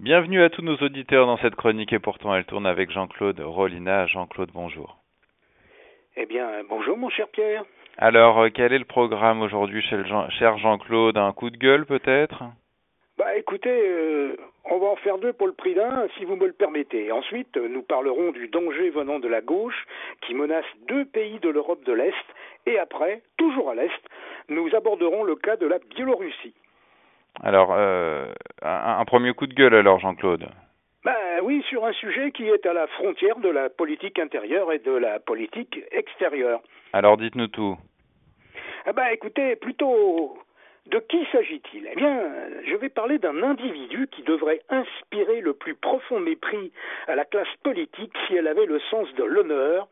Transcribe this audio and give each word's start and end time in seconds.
Bienvenue 0.00 0.42
à 0.42 0.48
tous 0.48 0.62
nos 0.62 0.78
auditeurs 0.78 1.26
dans 1.26 1.36
cette 1.36 1.56
chronique 1.56 1.92
et 1.92 1.98
pourtant 1.98 2.34
elle 2.34 2.46
tourne 2.46 2.64
avec 2.64 2.90
Jean-Claude 2.90 3.38
Rolina. 3.38 4.06
Jean-Claude, 4.06 4.48
bonjour. 4.54 4.96
Eh 6.16 6.24
bien, 6.24 6.48
bonjour 6.70 6.96
mon 6.96 7.10
cher 7.10 7.28
Pierre. 7.28 7.64
Alors, 7.98 8.40
euh, 8.40 8.48
quel 8.48 8.72
est 8.72 8.78
le 8.78 8.86
programme 8.86 9.42
aujourd'hui, 9.42 9.82
cher 9.82 10.56
Jean-Claude? 10.56 11.18
Un 11.18 11.32
coup 11.34 11.50
de 11.50 11.58
gueule 11.58 11.84
peut-être? 11.84 12.44
Bah 13.18 13.36
écoutez, 13.36 13.68
euh, 13.90 14.38
on 14.64 14.78
va 14.78 14.86
en 14.86 14.96
faire 14.96 15.18
deux 15.18 15.34
pour 15.34 15.48
le 15.48 15.52
prix 15.52 15.74
d'un, 15.74 16.08
si 16.16 16.24
vous 16.24 16.36
me 16.36 16.46
le 16.46 16.54
permettez. 16.54 17.12
Ensuite, 17.12 17.58
nous 17.58 17.82
parlerons 17.82 18.32
du 18.32 18.48
danger 18.48 18.88
venant 18.88 19.18
de 19.18 19.28
la 19.28 19.42
gauche 19.42 19.86
qui 20.22 20.32
menace 20.32 20.64
deux 20.88 21.04
pays 21.04 21.40
de 21.40 21.50
l'Europe 21.50 21.84
de 21.84 21.92
l'Est. 21.92 22.14
Et 22.64 22.78
après, 22.78 23.20
toujours 23.36 23.68
à 23.68 23.74
l'Est, 23.74 24.00
nous 24.48 24.74
aborderons 24.74 25.24
le 25.24 25.36
cas 25.36 25.56
de 25.56 25.66
la 25.66 25.78
Biélorussie. 25.78 26.54
Alors, 27.42 27.72
euh, 27.72 28.26
un, 28.62 29.04
premier 29.04 29.32
coup 29.32 29.46
de 29.46 29.54
gueule 29.54 29.74
alors, 29.74 29.98
Jean-Claude. 29.98 30.46
Ben 31.04 31.40
oui, 31.42 31.64
sur 31.68 31.84
un 31.86 31.92
sujet 31.92 32.30
qui 32.32 32.46
est 32.48 32.66
à 32.66 32.72
la 32.72 32.86
frontière 32.86 33.38
de 33.38 33.48
la 33.48 33.70
politique 33.70 34.18
intérieure 34.18 34.72
et 34.72 34.78
de 34.78 34.92
la 34.92 35.18
politique 35.18 35.80
extérieure. 35.92 36.60
Alors 36.92 37.16
dites-nous 37.16 37.46
tout. 37.48 37.78
Eh 38.86 38.92
ben 38.92 39.06
écoutez, 39.12 39.56
plutôt 39.56 40.38
de 40.90 40.98
qui 40.98 41.24
s'agit-il? 41.30 41.88
Eh 41.92 41.94
bien, 41.94 42.32
je 42.66 42.74
vais 42.74 42.88
parler 42.88 43.18
d'un 43.18 43.42
individu 43.42 44.08
qui 44.10 44.22
devrait 44.22 44.60
inspirer 44.68 45.40
le 45.40 45.54
plus 45.54 45.74
profond 45.74 46.18
mépris 46.18 46.72
à 47.06 47.14
la 47.14 47.24
classe 47.24 47.54
politique 47.62 48.12
si 48.26 48.34
elle 48.34 48.48
avait 48.48 48.66
le 48.66 48.80
sens 48.90 49.12
de 49.14 49.22
l'honneur, 49.22 49.86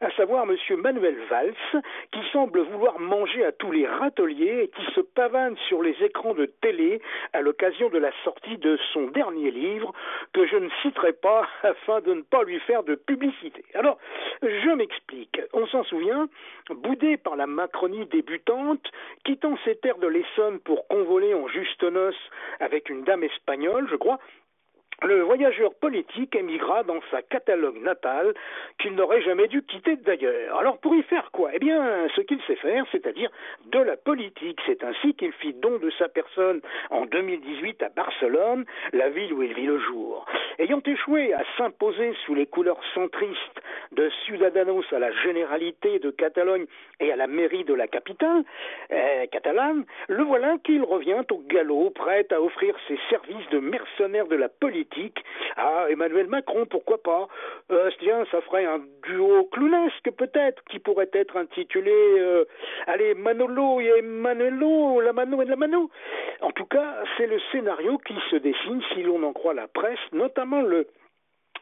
à 0.00 0.10
savoir 0.12 0.44
M. 0.50 0.56
Manuel 0.78 1.16
Valls, 1.30 1.82
qui 2.10 2.20
semble 2.32 2.60
vouloir 2.60 2.98
manger 2.98 3.44
à 3.44 3.52
tous 3.52 3.70
les 3.70 3.86
râteliers 3.86 4.64
et 4.64 4.68
qui 4.68 4.84
se 4.94 5.00
pavane 5.00 5.56
sur 5.68 5.80
les 5.80 5.96
écrans 6.02 6.34
de 6.34 6.46
télé 6.46 7.00
à 7.32 7.40
l'occasion 7.40 7.88
de 7.88 7.98
la 7.98 8.10
sortie 8.24 8.58
de 8.58 8.76
son 8.92 9.08
dernier 9.08 9.52
livre, 9.52 9.92
que 10.32 10.44
je 10.46 10.56
ne 10.56 10.68
citerai 10.82 11.12
pas 11.12 11.46
afin 11.62 12.00
de 12.00 12.14
ne 12.14 12.22
pas 12.22 12.42
lui 12.42 12.58
faire 12.60 12.82
de 12.82 12.96
publicité. 12.96 13.64
Alors, 13.74 13.98
je 14.42 14.74
m'explique. 14.74 15.40
On 15.52 15.66
s'en 15.68 15.84
souvient, 15.84 16.28
boudé 16.70 17.16
par 17.16 17.36
la 17.36 17.46
Macronie 17.46 18.06
débutante, 18.06 18.90
quittant 19.24 19.56
ses 19.64 19.76
terres 19.76 19.98
de 19.98 20.08
pour 20.64 20.86
convoler 20.88 21.34
en 21.34 21.48
juste 21.48 21.82
noces 21.82 22.14
avec 22.60 22.88
une 22.88 23.04
dame 23.04 23.24
espagnole, 23.24 23.88
je 23.90 23.96
crois, 23.96 24.18
le 25.04 25.22
voyageur 25.22 25.74
politique 25.74 26.34
émigra 26.36 26.82
dans 26.84 27.00
sa 27.10 27.22
Catalogne 27.22 27.82
natale, 27.82 28.34
qu'il 28.78 28.94
n'aurait 28.94 29.22
jamais 29.22 29.48
dû 29.48 29.62
quitter 29.62 29.96
d'ailleurs. 29.96 30.58
Alors 30.58 30.78
pour 30.78 30.94
y 30.94 31.02
faire 31.02 31.30
quoi? 31.32 31.50
Eh 31.52 31.58
bien, 31.58 32.06
ce 32.14 32.20
qu'il 32.20 32.40
sait 32.42 32.56
faire, 32.56 32.84
c'est-à-dire 32.92 33.30
de 33.66 33.78
la 33.78 33.96
politique. 33.96 34.60
C'est 34.66 34.84
ainsi 34.84 35.14
qu'il 35.14 35.32
fit 35.32 35.54
don 35.54 35.78
de 35.78 35.90
sa 35.98 36.08
personne 36.08 36.60
en 36.90 37.06
2018 37.06 37.82
à 37.82 37.88
Barcelone, 37.88 38.64
la 38.92 39.08
ville 39.08 39.32
où 39.32 39.42
il 39.42 39.54
vit 39.54 39.66
le 39.66 39.78
jour. 39.78 40.26
Ayant 40.58 40.82
échoué 40.84 41.32
à 41.34 41.42
s'imposer 41.56 42.14
sous 42.24 42.34
les 42.34 42.46
couleurs 42.46 42.80
centristes 42.94 43.60
de 43.92 44.10
Ciudadanos 44.24 44.84
à 44.92 44.98
la 44.98 45.12
généralité 45.22 45.98
de 45.98 46.10
Catalogne 46.10 46.66
et 47.00 47.12
à 47.12 47.16
la 47.16 47.26
mairie 47.26 47.64
de 47.64 47.74
la 47.74 47.88
capitale 47.88 48.44
euh, 48.92 49.26
catalane, 49.26 49.84
le 50.08 50.22
voilà 50.22 50.56
qu'il 50.64 50.82
revient 50.82 51.22
au 51.30 51.42
galop, 51.48 51.90
prêt 51.90 52.26
à 52.30 52.40
offrir 52.40 52.74
ses 52.88 52.98
services 53.10 53.48
de 53.50 53.58
mercenaire 53.58 54.26
de 54.26 54.36
la 54.36 54.48
politique 54.48 54.91
ah, 55.56 55.86
Emmanuel 55.88 56.28
Macron, 56.28 56.66
pourquoi 56.66 57.02
pas 57.02 57.28
euh, 57.70 57.90
Tiens, 57.98 58.24
ça 58.30 58.40
ferait 58.42 58.64
un 58.64 58.80
duo 59.06 59.44
clownesque 59.52 60.10
peut-être, 60.16 60.62
qui 60.70 60.78
pourrait 60.78 61.10
être 61.12 61.36
intitulé 61.36 61.92
euh, 61.92 62.44
Allez, 62.86 63.14
Manolo 63.14 63.80
et 63.80 64.02
Manolo, 64.02 65.00
la 65.00 65.12
Mano 65.12 65.42
et 65.42 65.46
la 65.46 65.56
Mano. 65.56 65.90
En 66.40 66.50
tout 66.50 66.66
cas, 66.66 66.96
c'est 67.16 67.26
le 67.26 67.38
scénario 67.50 67.98
qui 67.98 68.14
se 68.30 68.36
dessine, 68.36 68.82
si 68.92 69.02
l'on 69.02 69.22
en 69.22 69.32
croit 69.32 69.54
la 69.54 69.68
presse, 69.68 69.98
notamment 70.12 70.62
le 70.62 70.86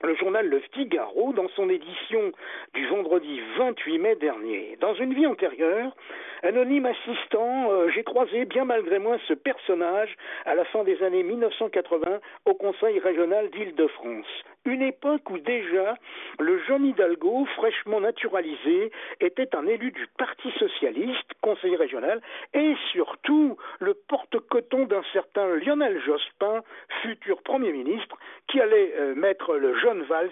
le 0.03 0.15
journal 0.15 0.47
Le 0.47 0.61
Figaro 0.73 1.33
dans 1.33 1.48
son 1.48 1.69
édition 1.69 2.33
du 2.75 2.87
vendredi 2.87 3.41
28 3.59 3.98
mai 3.98 4.17
dernier. 4.17 4.79
Dans 4.81 4.95
une 4.95 5.15
vie 5.15 5.27
antérieure, 5.27 5.95
anonyme 6.42 6.86
assistant, 6.86 7.70
euh, 7.70 7.89
j'ai 7.95 8.02
croisé 8.02 8.45
bien 8.47 8.64
malgré 8.64 8.98
moi 8.98 9.19
ce 9.29 9.35
personnage 9.35 10.17
à 10.47 10.55
la 10.55 10.64
fin 10.64 10.85
des 10.85 11.02
années 11.02 11.23
1980 11.23 12.20
au 12.47 12.55
Conseil 12.55 12.98
régional 12.98 13.51
d'Île-de-France. 13.51 14.27
Une 14.67 14.83
époque 14.83 15.31
où 15.31 15.39
déjà 15.39 15.95
le 16.39 16.63
jeune 16.65 16.85
Hidalgo, 16.85 17.47
fraîchement 17.57 18.01
naturalisé, 18.01 18.93
était 19.21 19.55
un 19.57 19.67
élu 19.67 19.91
du 19.91 20.07
Parti 20.19 20.51
socialiste, 20.59 21.31
conseiller 21.41 21.77
régional, 21.77 22.21
et 22.53 22.75
surtout 22.93 23.57
le 23.79 23.95
porte-coton 23.95 24.85
d'un 24.85 25.03
certain 25.13 25.47
Lionel 25.57 26.01
Jospin, 26.03 26.63
futur 27.03 27.43
Premier 27.43 27.73
ministre, 27.73 28.17
qui 28.48 28.61
allait 28.61 28.93
euh, 28.98 29.15
mettre 29.15 29.55
le 29.55 29.79
jeune 29.79 30.03
Valls 30.03 30.31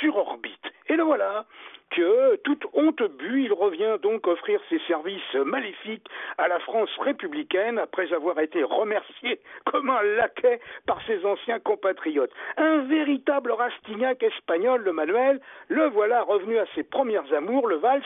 sur 0.00 0.16
orbite. 0.16 0.72
Et 0.88 0.96
le 0.96 1.02
voilà 1.02 1.44
que, 1.90 2.36
toute 2.36 2.64
honte 2.74 3.02
but, 3.18 3.44
il 3.44 3.52
revient 3.52 3.96
donc 4.02 4.26
offrir 4.26 4.60
ses 4.68 4.78
services 4.86 5.34
maléfiques 5.34 6.06
à 6.36 6.48
la 6.48 6.58
France 6.60 6.90
républicaine 7.00 7.78
après 7.78 8.12
avoir 8.12 8.38
été 8.40 8.62
remercié 8.62 9.40
comme 9.64 9.90
un 9.90 10.02
laquais 10.02 10.60
par 10.86 11.00
ses 11.06 11.24
anciens 11.24 11.58
compatriotes. 11.60 12.32
Un 12.56 12.78
véritable 12.86 13.52
Rastignac 13.52 14.22
espagnol, 14.22 14.82
le 14.82 14.92
Manuel, 14.92 15.40
le 15.68 15.88
voilà 15.88 16.22
revenu 16.22 16.58
à 16.58 16.66
ses 16.74 16.82
premières 16.84 17.32
amours, 17.32 17.66
le 17.66 17.76
Valls, 17.76 18.02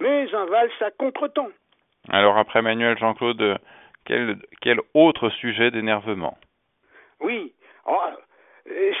mais 0.00 0.32
un 0.34 0.46
Valls 0.46 0.70
à 0.80 0.90
contretemps. 0.90 1.50
Alors 2.08 2.38
après 2.38 2.62
Manuel 2.62 2.98
Jean-Claude, 2.98 3.58
quel, 4.04 4.36
quel 4.60 4.80
autre 4.94 5.28
sujet 5.30 5.70
d'énervement? 5.70 6.38
Oui, 7.20 7.52
oh, 7.86 7.98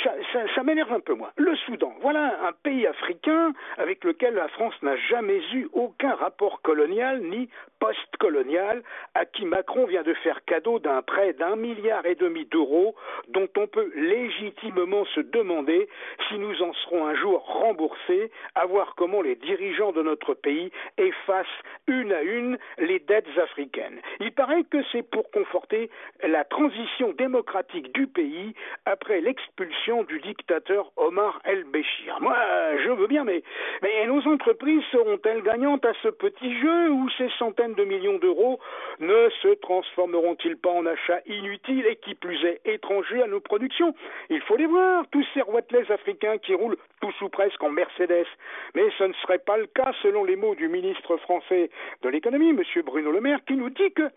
ça, 0.04 0.14
ça, 0.32 0.54
ça 0.54 0.62
m'énerve 0.62 0.92
un 0.92 1.00
peu 1.00 1.14
moi. 1.14 1.32
Le 1.36 1.56
Soudan, 1.56 1.94
voilà 2.00 2.38
un 2.46 2.52
pays 2.52 2.86
africain 2.86 3.52
avec 3.78 4.04
lequel 4.04 4.34
la 4.34 4.48
France 4.48 4.74
n'a 4.82 4.96
jamais 4.96 5.40
eu 5.52 5.68
aucun 5.72 6.14
rapport 6.14 6.62
colonial 6.62 7.20
ni 7.22 7.48
post-colonial, 7.78 8.82
à 9.14 9.26
qui 9.26 9.44
Macron 9.44 9.86
vient 9.86 10.02
de 10.02 10.14
faire 10.14 10.44
cadeau 10.44 10.78
d'un 10.78 11.02
prêt 11.02 11.32
d'un 11.34 11.56
milliard 11.56 12.06
et 12.06 12.14
demi 12.14 12.44
d'euros, 12.46 12.94
dont 13.28 13.48
on 13.56 13.66
peut 13.66 13.92
légitimement 13.94 15.04
se 15.14 15.20
demander 15.20 15.88
si 16.28 16.38
nous 16.38 16.62
en 16.62 16.72
serons 16.72 17.06
un 17.06 17.14
jour 17.14 17.44
remboursés, 17.44 18.30
à 18.54 18.66
voir 18.66 18.94
comment 18.96 19.20
les 19.20 19.34
dirigeants 19.34 19.92
de 19.92 20.02
notre 20.02 20.34
pays 20.34 20.70
effacent 20.96 21.46
une 21.86 22.12
à 22.12 22.22
une 22.22 22.58
les 22.78 23.00
dettes 23.00 23.26
africaines. 23.42 24.00
Il 24.20 24.32
paraît 24.32 24.64
que 24.64 24.78
c'est 24.92 25.02
pour 25.02 25.30
conforter 25.30 25.90
la 26.22 26.44
transition 26.44 27.12
démocratique 27.12 27.92
du 27.94 28.06
pays 28.06 28.54
après 28.84 29.20
l'expérience 29.20 29.55
du 30.08 30.20
dictateur 30.20 30.92
Omar 30.96 31.40
el-Béchir. 31.44 32.18
Moi, 32.20 32.36
je 32.84 32.90
veux 32.90 33.06
bien, 33.06 33.24
mais, 33.24 33.42
nos 34.06 34.20
entreprises 34.28 34.82
seront-elles 34.92 35.42
gagnantes 35.42 35.84
à 35.86 35.92
ce 36.02 36.08
petit 36.08 36.60
jeu 36.60 36.90
ou 36.90 37.08
ces 37.16 37.30
centaines 37.38 37.74
de 37.74 37.84
millions 37.84 38.18
d'euros 38.18 38.60
ne 39.00 39.30
se 39.42 39.54
transformeront-ils 39.54 40.56
pas 40.56 40.70
en 40.70 40.84
achats 40.84 41.20
inutiles 41.26 41.86
et 41.86 41.96
qui 41.96 42.14
plus 42.14 42.44
est 42.44 42.60
étrangers 42.66 43.22
à 43.22 43.26
nos 43.26 43.40
productions? 43.40 43.94
Il 44.28 44.40
faut 44.42 44.56
les 44.56 44.66
voir, 44.66 45.04
tous 45.10 45.24
ces 45.32 45.40
roitelets 45.40 45.90
africains 45.90 46.36
qui 46.38 46.54
roulent 46.54 46.76
tous 47.06 47.24
ou 47.24 47.28
presque 47.28 47.62
en 47.62 47.70
Mercedes. 47.70 48.26
Mais 48.74 48.88
ce 48.98 49.04
ne 49.04 49.12
serait 49.14 49.38
pas 49.38 49.56
le 49.56 49.66
cas 49.66 49.92
selon 50.02 50.24
les 50.24 50.36
mots 50.36 50.54
du 50.54 50.68
ministre 50.68 51.16
français 51.18 51.70
de 52.02 52.08
l'économie, 52.08 52.50
M. 52.50 52.62
Bruno 52.84 53.10
Le 53.10 53.20
Maire, 53.20 53.40
qui 53.46 53.54
nous 53.54 53.70
dit 53.70 53.92
que 53.92 54.08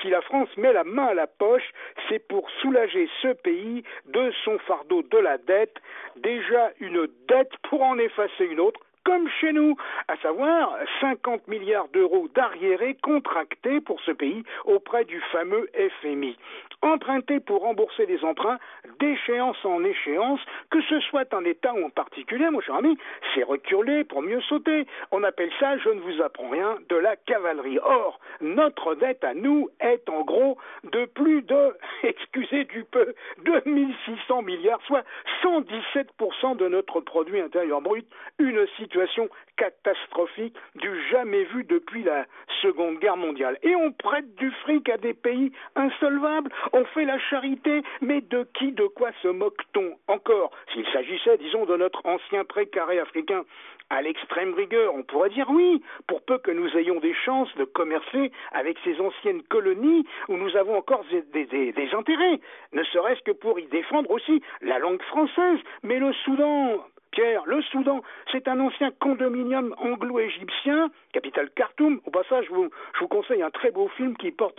si 0.00 0.08
la 0.08 0.20
France 0.22 0.48
met 0.56 0.72
la 0.72 0.84
main 0.84 1.06
à 1.06 1.14
la 1.14 1.26
poche, 1.26 1.70
c'est 2.08 2.26
pour 2.28 2.48
soulager 2.62 3.08
ce 3.22 3.28
pays 3.28 3.82
de 4.06 4.32
son 4.44 4.58
fardeau 4.60 5.02
de 5.02 5.18
la 5.18 5.38
dette, 5.38 5.76
déjà 6.16 6.70
une 6.80 7.08
dette 7.28 7.52
pour 7.68 7.82
en 7.82 7.98
effacer 7.98 8.44
une 8.44 8.60
autre, 8.60 8.80
comme 9.06 9.28
chez 9.40 9.52
nous, 9.52 9.76
à 10.08 10.16
savoir 10.16 10.76
50 11.00 11.46
milliards 11.46 11.86
d'euros 11.92 12.26
d'arriérés 12.34 12.96
contractés 13.02 13.80
pour 13.80 14.00
ce 14.00 14.10
pays 14.10 14.42
auprès 14.64 15.04
du 15.04 15.20
fameux 15.30 15.70
FMI. 16.02 16.36
Emprunter 16.82 17.38
pour 17.38 17.62
rembourser 17.62 18.06
des 18.06 18.22
emprunts 18.24 18.58
d'échéance 18.98 19.64
en 19.64 19.84
échéance, 19.84 20.40
que 20.70 20.82
ce 20.82 20.98
soit 21.00 21.32
un 21.32 21.44
État 21.44 21.72
ou 21.72 21.84
en 21.84 21.90
particulier, 21.90 22.50
mon 22.50 22.60
cher 22.60 22.74
ami, 22.74 22.98
c'est 23.34 23.44
reculer 23.44 24.02
pour 24.02 24.22
mieux 24.22 24.40
sauter. 24.42 24.86
On 25.12 25.22
appelle 25.22 25.50
ça, 25.60 25.78
je 25.78 25.88
ne 25.88 26.00
vous 26.00 26.20
apprends 26.20 26.50
rien, 26.50 26.76
de 26.88 26.96
la 26.96 27.14
cavalerie. 27.14 27.78
Or, 27.78 28.18
notre 28.40 28.96
dette 28.96 29.22
à 29.22 29.34
nous 29.34 29.68
est 29.80 30.08
en 30.08 30.22
gros 30.22 30.58
de 30.82 31.04
plus 31.04 31.42
de, 31.42 31.76
excusez 32.02 32.64
du 32.64 32.84
peu, 32.84 33.14
2600 33.44 34.42
milliards, 34.42 34.80
soit 34.86 35.04
117% 35.44 36.56
de 36.56 36.68
notre 36.68 37.00
produit 37.00 37.40
intérieur 37.40 37.80
brut, 37.80 38.06
une 38.38 38.66
situation 38.76 38.95
situation 38.96 39.28
catastrophique 39.56 40.56
du 40.76 40.88
jamais 41.10 41.44
vu 41.44 41.64
depuis 41.64 42.02
la 42.02 42.24
Seconde 42.62 42.98
Guerre 42.98 43.16
mondiale. 43.16 43.58
Et 43.62 43.74
on 43.74 43.92
prête 43.92 44.34
du 44.36 44.50
fric 44.62 44.88
à 44.88 44.96
des 44.96 45.12
pays 45.12 45.52
insolvables, 45.74 46.50
on 46.72 46.84
fait 46.86 47.04
la 47.04 47.18
charité, 47.18 47.82
mais 48.00 48.22
de 48.22 48.46
qui, 48.54 48.72
de 48.72 48.86
quoi 48.86 49.10
se 49.22 49.28
moque-t-on 49.28 49.98
encore 50.08 50.50
S'il 50.72 50.86
s'agissait, 50.92 51.36
disons, 51.38 51.66
de 51.66 51.76
notre 51.76 52.04
ancien 52.06 52.44
précaré 52.44 52.98
africain, 52.98 53.44
à 53.90 54.02
l'extrême 54.02 54.54
rigueur, 54.54 54.94
on 54.94 55.02
pourrait 55.02 55.30
dire 55.30 55.48
oui, 55.50 55.82
pour 56.08 56.22
peu 56.22 56.38
que 56.38 56.50
nous 56.50 56.68
ayons 56.76 56.98
des 56.98 57.14
chances 57.14 57.54
de 57.56 57.64
commercer 57.64 58.32
avec 58.52 58.78
ces 58.82 58.98
anciennes 59.00 59.42
colonies 59.44 60.04
où 60.28 60.36
nous 60.36 60.56
avons 60.56 60.76
encore 60.76 61.04
des, 61.10 61.44
des, 61.44 61.72
des 61.72 61.94
intérêts, 61.94 62.40
ne 62.72 62.82
serait-ce 62.84 63.22
que 63.22 63.32
pour 63.32 63.60
y 63.60 63.66
défendre 63.66 64.10
aussi 64.10 64.42
la 64.60 64.78
langue 64.78 65.02
française. 65.02 65.60
Mais 65.84 65.98
le 65.98 66.12
Soudan, 66.24 66.84
Le 67.18 67.62
Soudan, 67.62 68.02
c'est 68.30 68.46
un 68.46 68.60
ancien 68.60 68.90
condominium 69.00 69.74
anglo-égyptien, 69.78 70.90
capitale 71.12 71.48
Khartoum. 71.54 72.00
Au 72.04 72.10
passage, 72.10 72.44
je 72.46 72.54
vous, 72.54 72.68
je 72.94 73.00
vous 73.00 73.08
conseille 73.08 73.42
un 73.42 73.50
très 73.50 73.70
beau 73.70 73.88
film 73.96 74.16
qui 74.18 74.30
porte, 74.32 74.58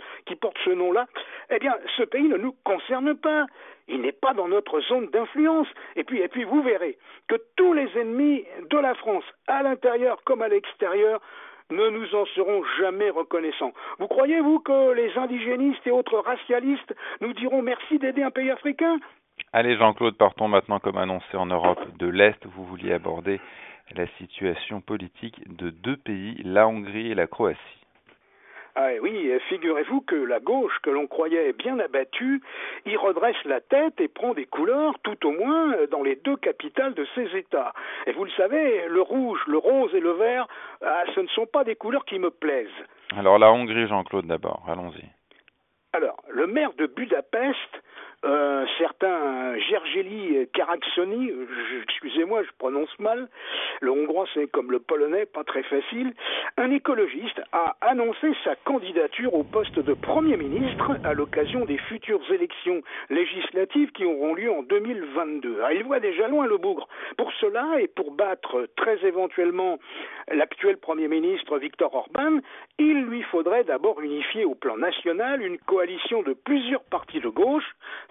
ce 0.64 0.70
nom-là. 0.70 1.06
Eh 1.50 1.58
bien, 1.60 1.74
ce 1.96 2.02
pays 2.02 2.28
ne 2.28 2.36
nous 2.36 2.54
concerne 2.64 3.14
pas. 3.14 3.46
Il 3.86 4.00
n'est 4.00 4.12
pas 4.12 4.34
dans 4.34 4.48
notre 4.48 4.80
zone 4.80 5.06
d'influence. 5.10 5.68
Et 5.94 6.02
puis, 6.02 6.20
vous 6.44 6.62
verrez 6.62 6.98
que 7.28 7.36
tous 7.56 7.74
les 7.74 7.88
ennemis 7.96 8.44
de 8.70 8.78
la 8.78 8.94
France, 8.94 9.24
à 9.46 9.62
l'intérieur 9.62 10.22
comme 10.24 10.42
à 10.42 10.48
l'extérieur, 10.48 11.20
ne 11.70 11.88
nous 11.90 12.14
en 12.14 12.24
serons 12.26 12.64
jamais 12.80 13.10
reconnaissants. 13.10 13.72
Vous 13.98 14.08
croyez, 14.08 14.40
vous, 14.40 14.58
que 14.58 14.92
les 14.92 15.16
indigénistes 15.16 15.86
et 15.86 15.90
autres 15.90 16.18
racialistes 16.18 16.94
nous 17.20 17.34
diront 17.34 17.62
merci 17.62 17.98
d'aider 17.98 18.22
un 18.22 18.30
pays 18.30 18.50
africain? 18.50 18.98
Allez 19.52 19.76
Jean-Claude, 19.76 20.16
partons 20.16 20.48
maintenant 20.48 20.78
comme 20.78 20.98
annoncé 20.98 21.36
en 21.36 21.46
Europe 21.46 21.80
de 21.98 22.06
l'Est. 22.06 22.44
Vous 22.46 22.64
vouliez 22.64 22.92
aborder 22.92 23.40
la 23.94 24.06
situation 24.18 24.80
politique 24.80 25.56
de 25.56 25.70
deux 25.70 25.96
pays, 25.96 26.40
la 26.44 26.68
Hongrie 26.68 27.10
et 27.10 27.14
la 27.14 27.26
Croatie. 27.26 27.58
Ah 28.80 28.90
oui, 29.02 29.32
figurez-vous 29.48 30.02
que 30.02 30.14
la 30.14 30.38
gauche, 30.38 30.78
que 30.82 30.90
l'on 30.90 31.08
croyait 31.08 31.52
bien 31.52 31.80
abattue, 31.80 32.40
y 32.86 32.96
redresse 32.96 33.42
la 33.44 33.60
tête 33.60 34.00
et 34.00 34.06
prend 34.06 34.34
des 34.34 34.44
couleurs, 34.44 34.94
tout 35.02 35.26
au 35.26 35.32
moins 35.32 35.74
dans 35.90 36.04
les 36.04 36.14
deux 36.14 36.36
capitales 36.36 36.94
de 36.94 37.04
ces 37.16 37.36
États. 37.36 37.72
Et 38.06 38.12
vous 38.12 38.24
le 38.24 38.30
savez, 38.36 38.86
le 38.86 39.02
rouge, 39.02 39.40
le 39.48 39.58
rose 39.58 39.92
et 39.96 40.00
le 40.00 40.12
vert, 40.12 40.46
ah, 40.84 41.02
ce 41.12 41.20
ne 41.20 41.26
sont 41.26 41.46
pas 41.46 41.64
des 41.64 41.74
couleurs 41.74 42.04
qui 42.04 42.20
me 42.20 42.30
plaisent. 42.30 42.68
Alors 43.16 43.38
la 43.40 43.50
Hongrie, 43.50 43.88
Jean-Claude 43.88 44.26
d'abord, 44.26 44.62
allons-y. 44.68 45.04
Alors, 45.94 46.22
le 46.28 46.46
maire 46.46 46.72
de 46.74 46.86
Budapest 46.86 47.82
un 48.24 48.66
certain 48.78 49.56
Gergely 49.58 50.48
Karaksony, 50.52 51.32
excusez-moi, 51.84 52.42
je 52.42 52.50
prononce 52.58 52.98
mal, 52.98 53.28
le 53.80 53.92
hongrois 53.92 54.26
c'est 54.34 54.48
comme 54.48 54.72
le 54.72 54.80
polonais, 54.80 55.26
pas 55.26 55.44
très 55.44 55.62
facile, 55.62 56.12
un 56.56 56.70
écologiste 56.70 57.40
a 57.52 57.76
annoncé 57.80 58.32
sa 58.42 58.56
candidature 58.56 59.34
au 59.34 59.44
poste 59.44 59.78
de 59.78 59.94
Premier 59.94 60.36
ministre 60.36 60.98
à 61.04 61.14
l'occasion 61.14 61.64
des 61.64 61.78
futures 61.78 62.22
élections 62.32 62.82
législatives 63.10 63.92
qui 63.92 64.04
auront 64.04 64.34
lieu 64.34 64.50
en 64.50 64.62
2022. 64.62 65.60
il 65.74 65.84
voit 65.84 66.00
déjà 66.00 66.26
loin 66.28 66.46
le 66.46 66.58
bougre. 66.58 66.88
Pour 67.16 67.32
cela 67.40 67.80
et 67.80 67.86
pour 67.86 68.10
battre 68.10 68.68
très 68.76 69.04
éventuellement 69.06 69.78
l'actuel 70.30 70.76
Premier 70.76 71.08
ministre 71.08 71.58
Viktor 71.58 71.94
Orban, 71.94 72.38
il 72.78 73.02
lui 73.04 73.22
faudrait 73.22 73.64
d'abord 73.64 74.00
unifier 74.00 74.44
au 74.44 74.54
plan 74.54 74.76
national 74.76 75.42
une 75.42 75.58
coalition 75.58 76.22
de 76.22 76.32
plusieurs 76.32 76.82
partis 76.84 77.20
de 77.20 77.28
gauche, 77.28 77.64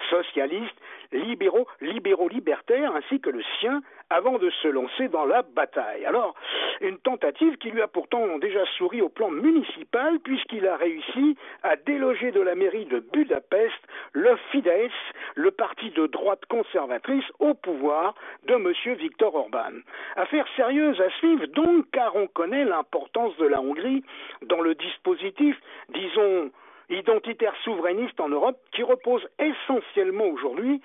socialistes, 0.10 0.78
libéraux, 1.12 1.68
libéraux 1.82 2.30
libertaires, 2.30 2.96
ainsi 2.96 3.20
que 3.20 3.30
le 3.30 3.44
sien, 3.60 3.82
avant 4.10 4.38
de 4.38 4.50
se 4.62 4.68
lancer 4.68 5.10
dans 5.10 5.26
la 5.26 5.42
bataille. 5.42 6.06
Alors, 6.06 6.34
une 6.82 6.98
tentative 6.98 7.58
qui 7.58 7.72
lui 7.72 7.82
a 7.82 7.88
pourtant 7.88 8.38
déjà 8.38 8.66
souri 8.78 9.02
au 9.02 9.10
plan 9.10 9.30
municipal, 9.30 10.20
puisqu'il 10.20 10.66
a 10.68 10.78
réussi 10.78 11.36
à 11.64 11.76
déloger 11.76 12.32
de 12.32 12.42
la 12.42 12.56
mairie 12.56 12.86
de 12.86 13.00
Budapest 13.00 13.76
le 14.14 14.36
Fidesz, 14.52 14.92
le 15.36 15.52
parti 15.52 15.90
de 15.92 16.08
droite 16.08 16.46
conservatrice 16.46 17.26
au 17.40 17.54
pouvoir 17.54 18.16
de 18.46 18.54
M. 18.54 18.96
Viktor 18.96 19.36
Orban. 19.36 19.74
Affaire 20.16 20.46
sérieuse 20.56 21.00
à 21.02 21.10
suivre 21.18 21.46
donc, 21.48 21.86
car 21.92 22.16
on 22.16 22.28
connaît 22.28 22.66
l'importance 22.66 23.36
de 23.38 23.46
la 23.46 23.60
Hongrie 23.60 24.04
dans 24.44 24.62
le 24.62 24.76
dispositif, 24.76 25.58
disons, 25.90 26.52
identitaire 26.90 27.54
souverainiste 27.64 28.20
en 28.20 28.30
Europe 28.30 28.58
qui 28.72 28.84
repose 28.84 29.28
essentiellement 29.40 30.26
aujourd'hui 30.26 30.82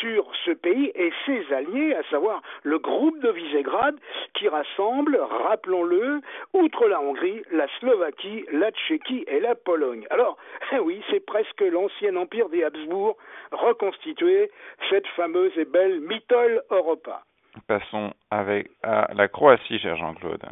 sur 0.00 0.26
ce 0.44 0.50
pays 0.50 0.90
et 0.94 1.12
ses 1.26 1.52
alliés, 1.52 1.94
à 1.94 2.02
savoir 2.10 2.42
le 2.62 2.78
groupe 2.78 3.18
de 3.20 3.30
Visegrad 3.30 3.96
qui 4.34 4.48
rassemble, 4.48 5.16
rappelons-le, 5.48 6.20
outre 6.52 6.88
la 6.88 7.00
Hongrie, 7.00 7.42
la 7.52 7.66
Slovaquie, 7.78 8.44
la 8.52 8.70
Tchéquie 8.72 9.24
et 9.28 9.40
la 9.40 9.54
Pologne. 9.54 10.06
Alors, 10.10 10.36
eh 10.72 10.78
oui, 10.78 11.02
c'est 11.10 11.24
presque 11.24 11.60
l'ancien 11.60 12.16
empire 12.16 12.48
des 12.48 12.64
Habsbourg 12.64 13.16
reconstitué, 13.52 14.50
cette 14.90 15.06
fameuse 15.08 15.52
et 15.56 15.64
belle 15.64 16.00
Mittel 16.00 16.62
Europa. 16.70 17.22
Passons 17.68 18.12
avec 18.30 18.70
à 18.82 19.12
la 19.14 19.28
Croatie, 19.28 19.78
cher 19.78 19.96
Jean-Claude. 19.96 20.42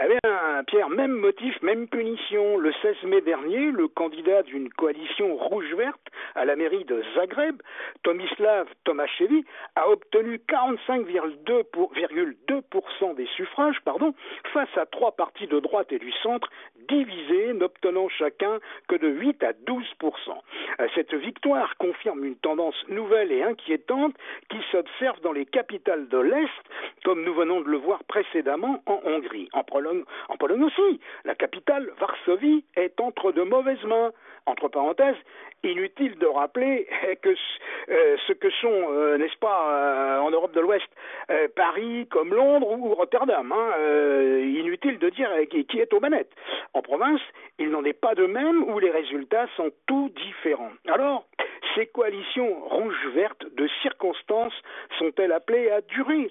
Eh 0.00 0.08
bien, 0.08 0.64
Pierre, 0.66 0.88
même 0.88 1.12
motif, 1.12 1.60
même 1.60 1.86
punition. 1.86 2.56
Le 2.56 2.72
16 2.80 3.02
mai 3.04 3.20
dernier, 3.20 3.70
le 3.70 3.88
candidat 3.88 4.42
d'une 4.42 4.70
coalition 4.70 5.36
rouge-verte 5.36 6.00
à 6.34 6.46
la 6.46 6.56
mairie 6.56 6.86
de 6.86 7.04
Zagreb, 7.14 7.60
Tomislav 8.02 8.68
Tomašević, 8.84 9.44
a 9.76 9.90
obtenu 9.90 10.40
45,2% 10.48 13.14
des 13.14 13.26
suffrages 13.36 13.80
pardon, 13.84 14.14
face 14.52 14.74
à 14.76 14.86
trois 14.86 15.12
partis 15.12 15.46
de 15.46 15.60
droite 15.60 15.92
et 15.92 15.98
du 15.98 16.10
centre 16.22 16.48
divisés, 16.88 17.52
n'obtenant 17.52 18.08
chacun 18.08 18.60
que 18.88 18.96
de 18.96 19.08
8 19.08 19.44
à 19.44 19.52
12%. 19.52 19.84
Euh, 20.80 20.88
cette 20.94 21.12
victoire 21.14 21.76
confirme 21.76 22.24
une 22.24 22.36
tendance 22.36 22.82
nouvelle 22.88 23.30
et 23.30 23.42
inquiétante 23.42 24.14
qui 24.48 24.56
s'observe 24.70 25.20
dans 25.20 25.32
les 25.32 25.44
capitales 25.46 26.08
de 26.08 26.18
l'Est, 26.18 26.48
comme 27.04 27.24
nous 27.24 27.34
venons 27.34 27.60
de 27.60 27.68
le 27.68 27.76
voir 27.76 28.02
précédemment 28.04 28.82
en 28.86 29.02
Hongrie. 29.04 29.50
En 30.28 30.36
Pologne 30.36 30.64
aussi, 30.64 31.00
la 31.24 31.34
capitale, 31.34 31.90
Varsovie, 31.98 32.64
est 32.76 33.00
entre 33.00 33.32
de 33.32 33.42
mauvaises 33.42 33.82
mains. 33.84 34.12
Entre 34.44 34.66
parenthèses, 34.66 35.16
inutile 35.62 36.18
de 36.18 36.26
rappeler 36.26 36.88
que 37.22 37.28
euh, 37.88 38.16
ce 38.26 38.32
que 38.32 38.50
sont, 38.50 38.88
euh, 38.90 39.16
n'est-ce 39.16 39.38
pas, 39.38 39.70
euh, 39.70 40.18
en 40.18 40.30
Europe 40.30 40.52
de 40.52 40.60
l'Ouest, 40.60 40.88
Paris 41.54 42.08
comme 42.10 42.34
Londres 42.34 42.68
ou 42.70 42.94
Rotterdam. 42.94 43.52
Hein, 43.52 44.38
inutile 44.40 44.98
de 44.98 45.08
dire 45.10 45.30
qui, 45.50 45.64
qui 45.64 45.78
est 45.78 45.92
aux 45.92 46.00
manettes. 46.00 46.32
En 46.74 46.82
province, 46.82 47.20
il 47.58 47.70
n'en 47.70 47.84
est 47.84 47.92
pas 47.92 48.14
de 48.14 48.26
même 48.26 48.64
où 48.64 48.78
les 48.78 48.90
résultats 48.90 49.46
sont 49.56 49.70
tout 49.86 50.10
différents. 50.16 50.72
Alors, 50.88 51.26
ces 51.74 51.86
coalitions 51.86 52.60
rouges-vertes 52.68 53.46
de 53.54 53.68
circonstances 53.80 54.54
sont-elles 54.98 55.32
appelées 55.32 55.70
à 55.70 55.80
durer? 55.82 56.30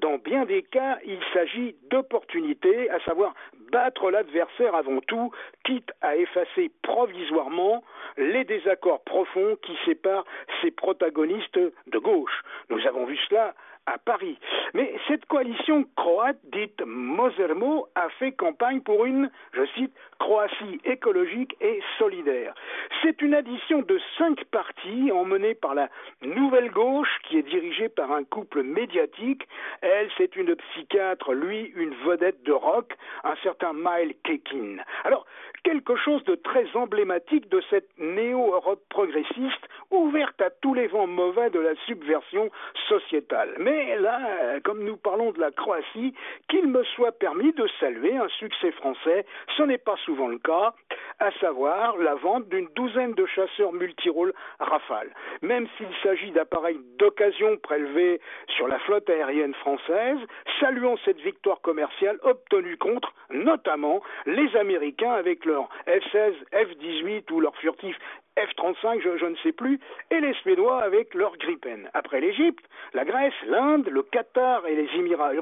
Dans 0.00 0.18
bien 0.18 0.44
des 0.44 0.62
cas, 0.62 0.98
il 1.04 1.18
s'agit 1.32 1.74
d'opportunités, 1.90 2.90
à 2.90 3.00
savoir 3.00 3.34
battre 3.72 4.10
l'adversaire 4.10 4.74
avant 4.74 5.00
tout, 5.00 5.30
quitte 5.64 5.90
à 6.00 6.16
effacer 6.16 6.70
provisoirement 6.82 7.82
les 8.16 8.44
désaccords 8.44 9.02
profonds 9.02 9.56
qui 9.62 9.76
séparent 9.84 10.24
ces 10.62 10.70
protagonistes 10.70 11.58
de 11.58 11.98
gauche. 11.98 12.42
Nous 12.70 12.86
avons 12.86 13.04
vu 13.04 13.18
cela 13.28 13.54
à 13.92 13.98
Paris. 13.98 14.38
Mais 14.74 14.94
cette 15.08 15.24
coalition 15.26 15.84
croate, 15.96 16.38
dite 16.52 16.82
Mosermo, 16.84 17.88
a 17.94 18.08
fait 18.18 18.32
campagne 18.32 18.80
pour 18.80 19.06
une, 19.06 19.30
je 19.52 19.64
cite, 19.74 19.92
Croatie 20.18 20.80
écologique 20.84 21.56
et 21.60 21.80
solidaire. 21.96 22.54
C'est 23.02 23.22
une 23.22 23.34
addition 23.34 23.82
de 23.82 24.00
cinq 24.18 24.44
partis 24.46 25.12
emmenée 25.12 25.54
par 25.54 25.74
la 25.74 25.88
nouvelle 26.22 26.70
gauche 26.70 27.08
qui 27.22 27.38
est 27.38 27.42
dirigée 27.42 27.88
par 27.88 28.10
un 28.10 28.24
couple 28.24 28.62
médiatique. 28.62 29.46
Elle, 29.80 30.10
c'est 30.18 30.34
une 30.36 30.56
psychiatre, 30.56 31.32
lui, 31.32 31.72
une 31.76 31.94
vedette 32.04 32.42
de 32.42 32.52
rock, 32.52 32.94
un 33.22 33.36
certain 33.42 33.72
Mile 33.72 34.14
Kekin. 34.24 34.82
Alors, 35.04 35.24
quelque 35.62 35.96
chose 35.96 36.24
de 36.24 36.34
très 36.34 36.66
emblématique 36.74 37.48
de 37.48 37.62
cette 37.70 37.88
néo-Europe 37.98 38.82
progressiste 38.88 39.68
ouverte 39.90 40.40
à 40.40 40.50
tous 40.50 40.74
les 40.74 40.88
vents 40.88 41.06
mauvais 41.06 41.50
de 41.50 41.60
la 41.60 41.74
subversion 41.86 42.50
sociétale. 42.88 43.54
Mais 43.78 43.96
là, 43.96 44.58
comme 44.64 44.82
nous 44.82 44.96
parlons 44.96 45.30
de 45.30 45.38
la 45.38 45.52
Croatie, 45.52 46.12
qu'il 46.48 46.66
me 46.66 46.82
soit 46.82 47.12
permis 47.12 47.52
de 47.52 47.68
saluer 47.78 48.16
un 48.16 48.28
succès 48.28 48.72
français, 48.72 49.24
ce 49.56 49.62
n'est 49.62 49.78
pas 49.78 49.94
souvent 50.04 50.26
le 50.26 50.38
cas, 50.38 50.74
à 51.20 51.30
savoir 51.38 51.96
la 51.98 52.16
vente 52.16 52.48
d'une 52.48 52.68
douzaine 52.74 53.14
de 53.14 53.24
chasseurs 53.26 53.72
multirôles 53.72 54.34
Rafale. 54.58 55.10
Même 55.42 55.68
s'il 55.76 55.88
s'agit 56.02 56.32
d'appareils 56.32 56.80
d'occasion 56.98 57.56
prélevés 57.58 58.20
sur 58.56 58.66
la 58.66 58.80
flotte 58.80 59.08
aérienne 59.08 59.54
française, 59.54 60.18
saluons 60.58 60.96
cette 61.04 61.20
victoire 61.20 61.60
commerciale 61.60 62.18
obtenue 62.22 62.78
contre, 62.78 63.14
notamment, 63.30 64.00
les 64.26 64.56
Américains 64.56 65.12
avec 65.12 65.44
leur 65.44 65.68
F-16, 65.86 66.34
F-18 66.52 67.30
ou 67.32 67.40
leur 67.40 67.56
furtif 67.56 67.96
F-35, 68.38 69.00
je, 69.02 69.26
ne 69.26 69.36
sais 69.36 69.52
plus, 69.52 69.80
et 70.10 70.20
les 70.20 70.32
Suédois 70.34 70.82
avec 70.82 71.14
leur 71.14 71.36
Gripen. 71.36 71.88
Après 71.94 72.20
l'Égypte, 72.20 72.64
la 72.94 73.04
Grèce, 73.04 73.34
l'Inde, 73.46 73.88
le 73.90 74.02
Qatar 74.02 74.66
et 74.66 74.74
les 74.74 74.88
Émirats 74.96 75.32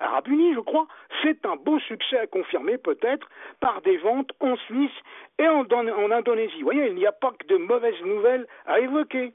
arabes 0.00 0.28
unis, 0.28 0.54
je 0.54 0.60
crois, 0.60 0.86
c'est 1.22 1.44
un 1.46 1.56
beau 1.56 1.78
succès 1.80 2.18
à 2.18 2.26
confirmer 2.26 2.78
peut-être 2.78 3.28
par 3.60 3.80
des 3.82 3.96
ventes 3.98 4.32
en 4.40 4.56
Suisse 4.56 4.92
et 5.38 5.48
en, 5.48 5.64
Indonésie. 6.10 6.58
Vous 6.58 6.64
voyez, 6.64 6.88
il 6.88 6.94
n'y 6.94 7.06
a 7.06 7.12
pas 7.12 7.32
que 7.32 7.46
de 7.46 7.56
mauvaises 7.56 8.02
nouvelles 8.04 8.46
à 8.66 8.80
évoquer. 8.80 9.32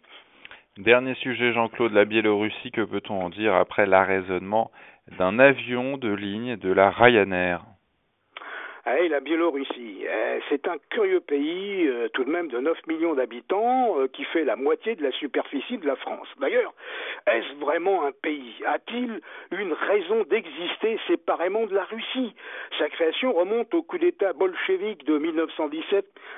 Dernier 0.78 1.16
sujet, 1.16 1.52
Jean-Claude, 1.54 1.92
la 1.92 2.06
Biélorussie, 2.06 2.72
que 2.72 2.82
peut-on 2.82 3.22
en 3.22 3.30
dire 3.30 3.54
après 3.54 3.86
l'arraisonnement 3.86 4.72
d'un 5.18 5.40
avion 5.40 5.98
de 5.98 6.14
ligne 6.14 6.56
de 6.58 6.72
la 6.72 6.90
Ryanair? 6.90 7.62
Ah, 8.92 9.08
la 9.08 9.20
Biélorussie, 9.20 10.00
eh, 10.02 10.40
c'est 10.50 10.68
un 10.68 10.78
curieux 10.90 11.20
pays, 11.20 11.88
euh, 11.88 12.08
tout 12.10 12.24
de 12.24 12.32
même 12.32 12.48
de 12.48 12.58
9 12.58 12.88
millions 12.88 13.14
d'habitants, 13.14 14.00
euh, 14.00 14.08
qui 14.08 14.24
fait 14.26 14.44
la 14.44 14.56
moitié 14.56 14.96
de 14.96 15.04
la 15.04 15.12
superficie 15.12 15.78
de 15.78 15.86
la 15.86 15.96
France. 15.96 16.28
D'ailleurs, 16.40 16.74
est-ce 17.28 17.54
vraiment 17.60 18.06
un 18.06 18.12
pays? 18.12 18.56
A-t-il 18.66 19.22
une 19.52 19.74
raison 19.74 20.24
d'exister 20.24 21.00
séparément 21.08 21.68
de 21.68 21.76
la 21.76 21.84
Russie? 21.84 22.34
Sa 22.80 22.90
création 22.90 23.32
remonte 23.34 23.72
au 23.76 23.84
coup 23.84 24.00
d'État 24.00 24.34
bolchevique 24.34 25.06
de 25.06 25.20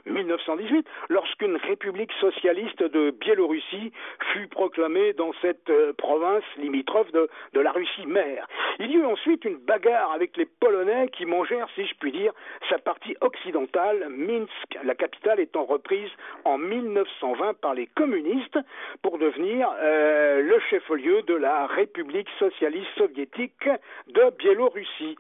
1917-1918, 0.08 0.84
lorsqu'une 1.08 1.56
république 1.56 2.12
socialiste 2.20 2.84
de 2.84 3.12
Biélorussie 3.12 3.94
fut 4.34 4.48
proclamée 4.48 5.14
dans 5.14 5.32
cette 5.42 5.70
euh, 5.70 5.94
province 5.94 6.44
limitrophe 6.58 7.14
de, 7.14 7.30
de 7.54 7.60
la 7.62 7.72
Russie 7.72 8.06
mère. 8.06 8.46
Il 8.80 8.92
y 8.92 8.96
eut 8.96 9.06
ensuite 9.06 9.46
une 9.46 9.58
bagarre 9.58 10.12
avec 10.12 10.36
les 10.36 10.46
Polonais 10.60 11.08
qui 11.14 11.26
mangèrent, 11.26 11.70
si 11.76 11.86
je 11.86 11.94
puis 12.00 12.12
dire, 12.12 12.34
sa 12.70 12.78
partie 12.78 13.16
occidentale, 13.22 14.08
Minsk, 14.10 14.78
la 14.84 14.96
capitale 14.96 15.40
étant 15.40 15.66
reprise 15.66 16.10
en 16.46 16.58
1920 16.58 17.60
par 17.60 17.74
les 17.74 17.88
communistes 17.88 18.60
pour 19.02 19.18
devenir 19.18 19.70
euh, 19.82 20.42
le 20.42 20.60
chef-lieu 20.70 21.22
de 21.24 21.36
la 21.36 21.68
République 21.68 22.30
socialiste 22.40 22.90
soviétique 22.98 23.70
de 24.08 24.30
Biélorussie, 24.38 25.16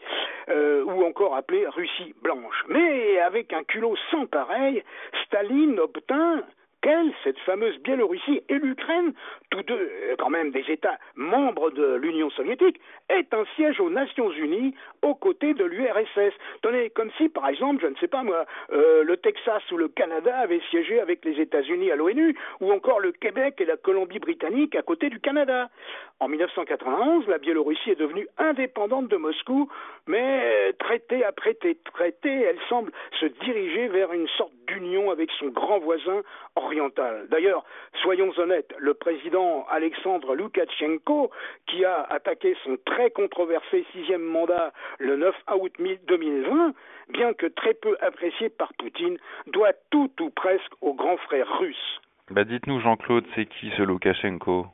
euh, 0.49 0.83
ou 0.85 1.03
encore 1.03 1.35
appelée 1.35 1.67
Russie 1.67 2.13
blanche. 2.21 2.63
Mais 2.67 3.19
avec 3.19 3.53
un 3.53 3.63
culot 3.63 3.95
sans 4.09 4.25
pareil, 4.25 4.83
Staline 5.25 5.79
obtint 5.79 6.43
cette 7.23 7.37
fameuse 7.39 7.77
Biélorussie 7.79 8.41
et 8.49 8.55
l'Ukraine, 8.55 9.13
tous 9.49 9.61
deux 9.63 9.75
euh, 9.75 10.15
quand 10.17 10.29
même 10.29 10.51
des 10.51 10.65
États 10.67 10.97
membres 11.15 11.69
de 11.71 11.95
l'Union 11.95 12.29
soviétique, 12.31 12.79
est 13.09 13.33
un 13.33 13.43
siège 13.55 13.79
aux 13.79 13.89
Nations 13.89 14.31
Unies 14.31 14.73
aux 15.01 15.15
côtés 15.15 15.53
de 15.53 15.63
l'URSS. 15.63 16.33
Tenez, 16.61 16.89
comme 16.89 17.11
si 17.17 17.29
par 17.29 17.47
exemple, 17.47 17.81
je 17.83 17.87
ne 17.87 17.95
sais 17.95 18.07
pas 18.07 18.23
moi, 18.23 18.45
euh, 18.71 19.03
le 19.03 19.17
Texas 19.17 19.61
ou 19.71 19.77
le 19.77 19.89
Canada 19.89 20.35
avaient 20.37 20.61
siégé 20.69 20.99
avec 20.99 21.23
les 21.23 21.39
États-Unis 21.39 21.91
à 21.91 21.95
l'ONU, 21.95 22.35
ou 22.59 22.71
encore 22.71 22.99
le 22.99 23.11
Québec 23.11 23.55
et 23.59 23.65
la 23.65 23.77
Colombie-Britannique 23.77 24.75
à 24.75 24.81
côté 24.81 25.09
du 25.09 25.19
Canada. 25.19 25.69
En 26.19 26.27
1991, 26.27 27.27
la 27.27 27.37
Biélorussie 27.37 27.91
est 27.91 27.99
devenue 27.99 28.27
indépendante 28.37 29.07
de 29.07 29.17
Moscou, 29.17 29.69
mais 30.07 30.41
euh, 30.43 30.71
traité 30.79 31.23
après 31.23 31.53
traité, 31.53 32.29
elle 32.31 32.59
semble 32.69 32.91
se 33.19 33.25
diriger 33.43 33.87
vers 33.87 34.13
une 34.13 34.27
sorte 34.29 34.51
d'union 34.71 35.11
avec 35.11 35.29
son 35.39 35.47
grand 35.47 35.79
voisin 35.79 36.21
oriental. 36.55 37.27
D'ailleurs, 37.29 37.63
soyons 38.01 38.31
honnêtes, 38.37 38.73
le 38.77 38.93
président 38.93 39.65
Alexandre 39.69 40.35
Loukachenko, 40.35 41.31
qui 41.67 41.85
a 41.85 42.03
attaqué 42.09 42.55
son 42.63 42.77
très 42.85 43.11
controversé 43.11 43.85
sixième 43.91 44.23
mandat 44.23 44.71
le 44.99 45.17
9 45.17 45.35
août 45.59 45.73
2020, 46.07 46.73
bien 47.09 47.33
que 47.33 47.47
très 47.47 47.73
peu 47.73 47.97
apprécié 48.01 48.49
par 48.49 48.73
Poutine, 48.77 49.17
doit 49.47 49.73
tout 49.89 50.11
ou 50.21 50.29
presque 50.29 50.71
au 50.81 50.93
grand 50.93 51.17
frère 51.17 51.47
russe. 51.59 52.01
Bah 52.29 52.45
dites-nous 52.45 52.79
Jean-Claude, 52.79 53.25
c'est 53.35 53.45
qui 53.45 53.71
ce 53.77 53.83
Loukachenko? 53.83 54.67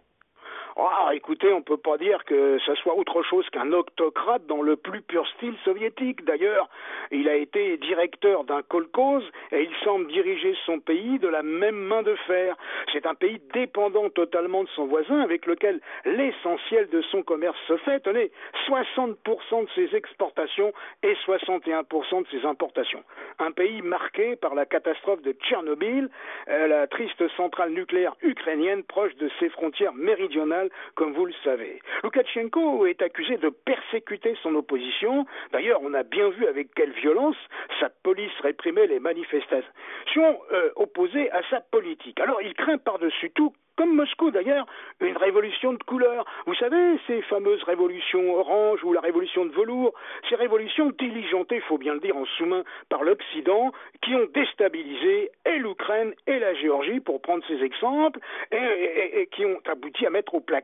Ah, 0.79 1.09
écoutez, 1.15 1.51
on 1.51 1.57
ne 1.57 1.63
peut 1.63 1.77
pas 1.77 1.97
dire 1.97 2.23
que 2.25 2.59
ce 2.59 2.75
soit 2.75 2.95
autre 2.95 3.23
chose 3.23 3.49
qu'un 3.49 3.71
octocrate 3.73 4.45
dans 4.45 4.61
le 4.61 4.75
plus 4.75 5.01
pur 5.01 5.27
style 5.29 5.55
soviétique. 5.65 6.23
D'ailleurs, 6.23 6.69
il 7.09 7.27
a 7.29 7.35
été 7.35 7.77
directeur 7.77 8.43
d'un 8.43 8.61
kolkhoz 8.61 9.23
et 9.51 9.63
il 9.63 9.75
semble 9.83 10.07
diriger 10.07 10.55
son 10.67 10.79
pays 10.79 11.17
de 11.17 11.27
la 11.27 11.41
même 11.41 11.77
main 11.77 12.03
de 12.03 12.15
fer. 12.27 12.55
C'est 12.93 13.07
un 13.07 13.15
pays 13.15 13.41
dépendant 13.55 14.09
totalement 14.09 14.63
de 14.63 14.69
son 14.75 14.85
voisin 14.85 15.19
avec 15.19 15.47
lequel 15.47 15.81
l'essentiel 16.05 16.89
de 16.89 17.01
son 17.01 17.23
commerce 17.23 17.57
se 17.67 17.77
fait. 17.77 17.99
Tenez, 18.01 18.31
60% 18.67 19.15
de 19.63 19.69
ses 19.73 19.95
exportations 19.95 20.73
et 21.01 21.13
61% 21.25 22.21
de 22.21 22.27
ses 22.29 22.45
importations. 22.45 23.03
Un 23.39 23.51
pays 23.51 23.81
marqué 23.81 24.35
par 24.35 24.53
la 24.53 24.67
catastrophe 24.67 25.23
de 25.23 25.31
Tchernobyl, 25.31 26.09
euh, 26.49 26.67
la 26.67 26.85
triste 26.85 27.27
centrale 27.35 27.71
nucléaire 27.71 28.15
ukrainienne 28.21 28.83
proche 28.83 29.15
de 29.15 29.29
ses 29.39 29.49
frontières 29.49 29.93
méridionales 29.95 30.66
comme 30.95 31.13
vous 31.13 31.25
le 31.25 31.33
savez. 31.43 31.81
Loukachenko 32.03 32.85
est 32.85 33.01
accusé 33.01 33.37
de 33.37 33.49
persécuter 33.49 34.35
son 34.43 34.55
opposition. 34.55 35.25
D'ailleurs, 35.51 35.81
on 35.83 35.93
a 35.93 36.03
bien 36.03 36.29
vu 36.29 36.45
avec 36.47 36.73
quelle 36.75 36.91
violence 36.91 37.37
sa 37.79 37.89
police 37.89 38.31
réprimait 38.41 38.87
les 38.87 38.99
manifestations 38.99 40.39
euh, 40.51 40.69
opposées 40.75 41.31
à 41.31 41.41
sa 41.49 41.61
politique. 41.61 42.19
Alors, 42.19 42.41
il 42.41 42.53
craint 42.53 42.77
par-dessus 42.77 43.31
tout 43.31 43.53
comme 43.77 43.95
Moscou 43.95 44.31
d'ailleurs, 44.31 44.65
une 44.99 45.15
révolution 45.15 45.71
de 45.73 45.83
couleur. 45.83 46.25
Vous 46.47 46.55
savez, 46.55 46.97
ces 47.05 47.21
fameuses 47.21 47.63
révolutions 47.63 48.35
orange 48.35 48.83
ou 48.83 48.91
la 48.91 49.01
révolution 49.01 49.45
de 49.45 49.51
velours, 49.51 49.93
ces 50.27 50.35
révolutions 50.35 50.91
diligentées, 50.97 51.57
il 51.57 51.61
faut 51.61 51.77
bien 51.77 51.93
le 51.93 51.99
dire, 51.99 52.17
en 52.17 52.25
sous-main 52.25 52.63
par 52.89 53.03
l'Occident, 53.03 53.71
qui 54.01 54.15
ont 54.15 54.27
déstabilisé 54.33 55.31
et 55.45 55.59
l'Ukraine 55.59 56.13
et 56.25 56.39
la 56.39 56.55
Géorgie, 56.55 56.99
pour 56.99 57.21
prendre 57.21 57.43
ces 57.47 57.63
exemples, 57.63 58.19
et, 58.51 59.29
qui 59.31 59.45
ont 59.45 59.59
abouti 59.67 60.05
à 60.07 60.09
mettre 60.09 60.33
au 60.33 60.39
placard 60.39 60.56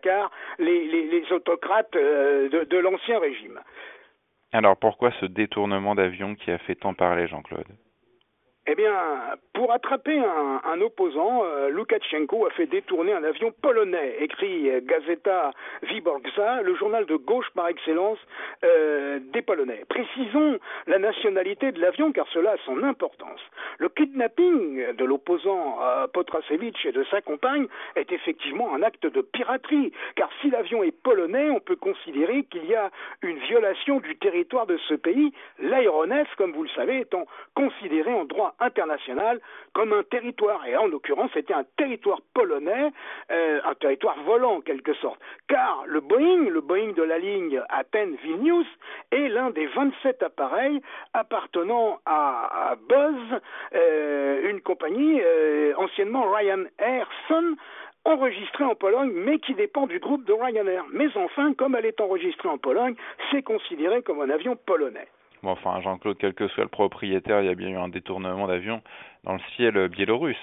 les, 0.60 1.32
autocrates 1.32 1.96
euh, 1.96 2.50
de, 2.50 2.64
de 2.64 2.78
l'ancien 2.78 3.20
régime. 3.20 3.60
Alors 4.52 4.78
pourquoi 4.78 5.12
ce 5.20 5.26
détournement 5.26 5.96
d'avion 5.96 6.36
qui 6.36 6.52
a 6.52 6.58
fait 6.60 6.76
tant 6.76 6.94
parler, 6.94 7.28
Jean-Claude? 7.28 7.68
Eh 8.66 8.76
bien, 8.76 8.94
pour 9.54 9.74
attraper 9.74 10.18
un, 10.18 10.82
opposant, 10.82 11.44
euh, 11.44 11.70
Lukashenko 11.70 12.48
a 12.48 12.50
fait 12.52 12.66
détourner 12.66 13.14
un 13.14 13.24
avion 13.24 13.52
polonais, 13.62 14.16
écrit 14.20 14.70
Gazeta 14.84 15.52
Wyborcza, 15.84 16.62
le 16.62 16.74
journal 16.76 17.06
de 17.06 17.16
gauche 17.16 17.50
par 17.56 17.68
excellence 17.68 18.18
euh, 18.64 19.20
des 19.34 19.42
Polonais. 19.42 19.84
Précisons 19.90 20.60
la 20.88 20.98
nationalité 20.98 21.72
de 21.74 21.82
l'avion, 21.82 22.12
car 22.14 22.26
cela 22.34 22.52
a 22.52 22.58
son 22.66 22.84
importance. 22.84 23.42
Le 23.80 23.90
kidnapping 23.90 24.94
de 24.94 25.06
l'opposant 25.06 25.80
euh, 25.82 26.08
et 26.86 26.92
de 26.92 27.04
sa 27.12 27.22
compagne 27.22 27.68
est 27.96 28.12
effectivement 28.12 28.74
un 28.74 28.82
acte 28.82 29.06
de 29.06 29.22
piraterie, 29.22 29.92
car 30.16 30.30
si 30.42 30.50
l'avion 30.50 30.84
est 30.84 30.92
polonais, 30.92 31.50
on 31.50 31.60
peut 31.60 31.76
considérer 31.76 32.44
qu'il 32.44 32.66
y 32.66 32.76
a 32.76 32.92
une 33.22 33.38
violation 33.40 34.00
du 34.00 34.16
territoire 34.18 34.66
de 34.66 34.78
ce 34.88 34.94
pays, 34.94 35.34
l'aéronef, 35.60 36.28
comme 36.38 36.54
vous 36.54 36.64
le 36.64 36.70
savez, 36.70 37.00
étant 37.02 37.26
considéré 37.56 38.14
en 38.14 38.26
droit 38.26 38.53
international 38.60 39.40
comme 39.74 39.94
un 39.94 40.04
territoire. 40.04 40.66
Et 40.66 40.76
en 40.76 40.88
l'occurrence, 40.88 41.32
c'était 41.34 41.54
un 41.54 41.66
territoire 41.78 42.20
polonais, 42.34 42.92
euh, 43.32 43.60
un 43.66 43.76
territoire 43.76 44.16
volant 44.24 44.56
en 44.56 44.62
quelque 44.62 44.94
sorte. 44.96 45.20
Car 45.48 45.84
le 45.86 46.00
Boeing, 46.00 46.50
le 46.50 46.62
Boeing 46.62 46.94
de 46.94 47.04
la 47.04 47.18
ligne 47.18 47.62
Athènes-Vilnius, 47.70 48.68
est 49.12 49.30
l'un 49.30 49.52
des 49.52 49.68
27 49.68 50.24
appareils 50.24 50.82
appartenant 51.14 52.00
à, 52.06 52.76
Buzz, 52.88 53.42
euh, 53.76 54.50
une 54.50 54.62
compagnie 54.62 55.22
euh, 55.22 55.74
anciennement 55.78 56.32
Ryanair 56.32 57.08
Sun, 57.28 57.56
enregistrée 58.06 58.66
en 58.66 58.76
Pologne, 58.76 59.12
mais 59.14 59.40
qui 59.40 59.54
dépend 59.54 59.88
du 59.88 60.00
groupe 60.00 60.26
de 60.26 60.34
Ryanair. 60.34 60.86
Mais 60.92 61.08
enfin, 61.16 61.54
comme 61.54 61.76
elle 61.76 61.86
est 61.86 62.02
enregistrée 62.02 62.50
en 62.50 62.58
Pologne, 62.58 62.96
c'est 63.32 63.44
considéré 63.44 64.02
comme 64.02 64.22
un 64.22 64.30
avion 64.30 64.56
polonais. 64.56 65.08
Bon, 65.44 65.52
enfin, 65.52 65.82
Jean-Claude, 65.82 66.18
quel 66.18 66.34
que 66.34 66.48
soit 66.48 66.64
le 66.64 66.70
propriétaire, 66.70 67.42
il 67.42 67.48
y 67.48 67.50
a 67.50 67.56
bien 67.56 67.70
eu 67.70 67.78
un 67.78 67.90
détournement 67.90 68.48
d'avion 68.48 68.82
dans 69.26 69.34
le 69.34 69.42
ciel 69.56 69.90
biélorusse. 69.90 70.38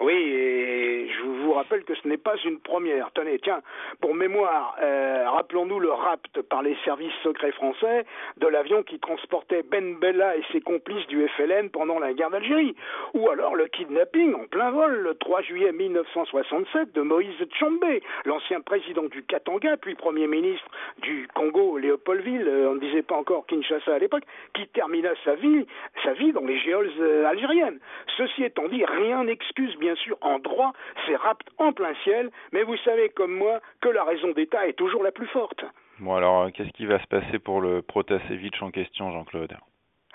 Oui, 0.00 0.14
et 0.14 1.08
je 1.08 1.22
vous 1.22 1.52
rappelle 1.54 1.82
que 1.82 1.94
ce 1.96 2.06
n'est 2.06 2.18
pas 2.18 2.36
une 2.44 2.60
première. 2.60 3.10
Tenez, 3.14 3.40
tiens, 3.40 3.62
pour 4.00 4.14
mémoire, 4.14 4.76
euh, 4.80 5.24
rappelons-nous 5.28 5.80
le 5.80 5.90
rapt 5.90 6.40
par 6.42 6.62
les 6.62 6.76
services 6.84 7.12
secrets 7.24 7.50
français 7.50 8.04
de 8.36 8.46
l'avion 8.46 8.84
qui 8.84 9.00
transportait 9.00 9.64
Ben 9.64 9.96
Bella 9.96 10.36
et 10.36 10.44
ses 10.52 10.60
complices 10.60 11.06
du 11.08 11.26
FLN 11.30 11.70
pendant 11.70 11.98
la 11.98 12.12
guerre 12.12 12.30
d'Algérie. 12.30 12.76
Ou 13.14 13.28
alors 13.28 13.56
le 13.56 13.66
kidnapping 13.66 14.34
en 14.34 14.46
plein 14.46 14.70
vol 14.70 14.98
le 15.00 15.14
3 15.16 15.42
juillet 15.42 15.72
1967 15.72 16.92
de 16.92 17.02
Moïse 17.02 17.34
Tchombe, 17.58 17.84
l'ancien 18.24 18.60
président 18.60 19.04
du 19.04 19.24
Katanga, 19.24 19.76
puis 19.78 19.96
premier 19.96 20.28
ministre 20.28 20.68
du 21.02 21.26
Congo, 21.34 21.76
Léopoldville, 21.76 22.46
euh, 22.46 22.70
on 22.70 22.74
ne 22.74 22.80
disait 22.80 23.02
pas 23.02 23.16
encore 23.16 23.46
Kinshasa 23.46 23.94
à 23.94 23.98
l'époque, 23.98 24.24
qui 24.54 24.68
termina 24.68 25.10
sa 25.24 25.34
vie, 25.34 25.66
sa 26.04 26.12
vie 26.12 26.32
dans 26.32 26.44
les 26.44 26.58
géoles 26.60 26.92
euh, 27.00 27.26
algériennes. 27.26 27.80
Ceci 28.16 28.44
étant 28.44 28.68
dit, 28.68 28.84
rien 28.84 29.24
n'excuse 29.24 29.76
bien 29.76 29.87
bien 29.88 29.96
sûr 29.96 30.18
en 30.20 30.38
droit 30.38 30.72
ces 31.06 31.16
rapts 31.16 31.48
en 31.56 31.72
plein 31.72 31.94
ciel, 32.04 32.30
mais 32.52 32.62
vous 32.62 32.76
savez 32.84 33.08
comme 33.08 33.32
moi 33.32 33.60
que 33.80 33.88
la 33.88 34.04
raison 34.04 34.32
d'État 34.32 34.66
est 34.66 34.74
toujours 34.74 35.02
la 35.02 35.12
plus 35.12 35.26
forte. 35.28 35.64
Bon 35.98 36.14
alors, 36.14 36.52
qu'est-ce 36.52 36.72
qui 36.72 36.84
va 36.84 37.00
se 37.00 37.06
passer 37.06 37.38
pour 37.38 37.62
le 37.62 37.80
Protasevich 37.80 38.60
en 38.60 38.70
question, 38.70 39.10
Jean-Claude? 39.12 39.56